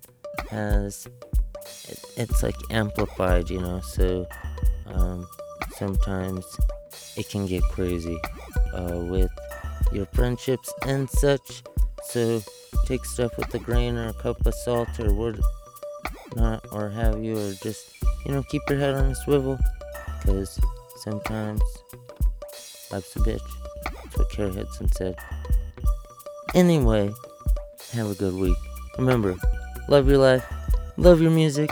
has 0.50 1.08
it, 1.88 1.98
it's 2.16 2.42
like 2.42 2.56
amplified, 2.70 3.50
you 3.50 3.60
know. 3.60 3.80
So, 3.80 4.26
um, 4.86 5.26
sometimes 5.78 6.44
it 7.16 7.28
can 7.28 7.46
get 7.46 7.62
crazy 7.64 8.18
uh, 8.74 8.98
with 8.98 9.30
your 9.92 10.06
friendships 10.06 10.72
and 10.86 11.08
such. 11.08 11.62
So 12.04 12.42
take 12.86 13.04
stuff 13.04 13.36
with 13.38 13.54
a 13.54 13.58
grain 13.58 13.96
or 13.96 14.08
a 14.08 14.12
cup 14.14 14.44
of 14.44 14.54
salt 14.54 14.98
or 14.98 15.12
what, 15.12 15.38
not, 16.34 16.66
or 16.72 16.88
have 16.90 17.22
you, 17.22 17.38
or 17.38 17.52
just, 17.54 17.92
you 18.26 18.32
know, 18.32 18.42
keep 18.44 18.62
your 18.68 18.78
head 18.78 18.94
on 18.94 19.06
a 19.06 19.14
swivel. 19.14 19.58
Because 20.20 20.60
sometimes 20.96 21.62
life's 22.90 23.14
a 23.16 23.20
bitch. 23.20 23.40
That's 23.84 24.18
what 24.18 24.30
Carrie 24.30 24.54
Hudson 24.54 24.90
said. 24.92 25.16
Anyway, 26.54 27.12
have 27.92 28.10
a 28.10 28.14
good 28.14 28.34
week. 28.34 28.56
Remember, 28.98 29.36
love 29.88 30.08
your 30.08 30.18
life, 30.18 30.44
love 30.96 31.20
your 31.20 31.30
music, 31.30 31.70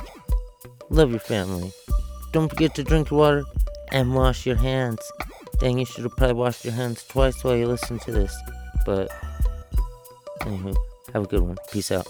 love 0.90 1.10
your 1.10 1.20
family. 1.20 1.72
Don't 2.32 2.48
forget 2.48 2.74
to 2.74 2.84
drink 2.84 3.10
water 3.10 3.44
and 3.96 4.14
wash 4.14 4.44
your 4.44 4.56
hands. 4.56 5.00
Dang, 5.59 5.78
you 5.78 5.87
should 5.87 6.04
have 6.04 6.14
probably 6.16 6.35
washed 6.35 6.66
your 6.66 6.74
hands 6.74 7.02
twice 7.09 7.42
while 7.42 7.56
you 7.56 7.66
listen 7.66 7.98
to 8.00 8.12
this. 8.12 8.37
But, 8.85 9.11
anywho, 10.40 10.76
have 11.14 11.24
a 11.24 11.26
good 11.26 11.40
one. 11.40 11.56
Peace 11.72 11.90
out. 11.90 12.06